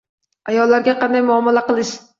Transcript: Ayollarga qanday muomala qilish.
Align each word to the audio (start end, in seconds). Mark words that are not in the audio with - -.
Ayollarga 0.53 0.97
qanday 1.05 1.27
muomala 1.29 1.67
qilish. 1.71 1.99